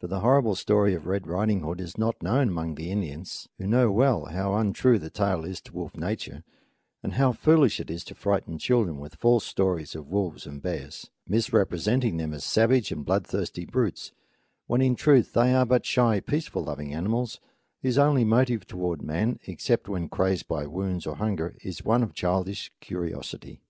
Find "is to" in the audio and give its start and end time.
5.44-5.72, 7.88-8.16